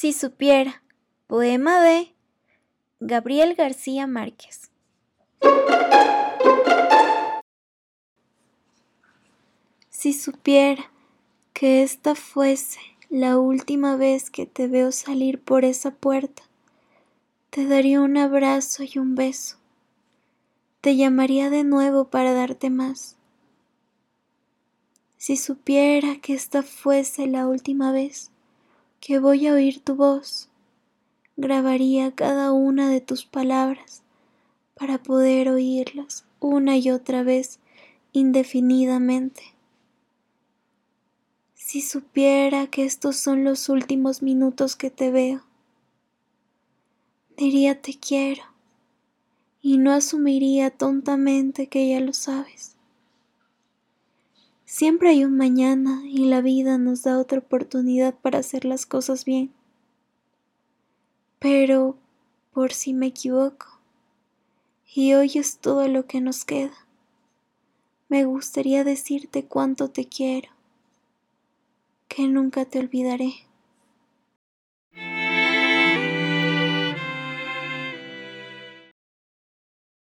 [0.00, 0.82] Si supiera.
[1.26, 2.14] Poema de
[3.00, 4.70] Gabriel García Márquez.
[9.90, 10.90] Si supiera
[11.52, 12.80] que esta fuese
[13.10, 16.44] la última vez que te veo salir por esa puerta,
[17.50, 19.58] te daría un abrazo y un beso.
[20.80, 23.16] Te llamaría de nuevo para darte más.
[25.18, 28.30] Si supiera que esta fuese la última vez
[29.00, 30.48] que voy a oír tu voz,
[31.36, 34.02] grabaría cada una de tus palabras
[34.74, 37.60] para poder oírlas una y otra vez
[38.12, 39.42] indefinidamente.
[41.54, 45.42] Si supiera que estos son los últimos minutos que te veo,
[47.36, 48.42] diría te quiero
[49.62, 52.76] y no asumiría tontamente que ya lo sabes.
[54.72, 59.24] Siempre hay un mañana y la vida nos da otra oportunidad para hacer las cosas
[59.24, 59.52] bien.
[61.40, 61.96] Pero,
[62.52, 63.66] por si me equivoco,
[64.94, 66.86] y hoy es todo lo que nos queda,
[68.08, 70.50] me gustaría decirte cuánto te quiero
[72.06, 73.49] que nunca te olvidaré.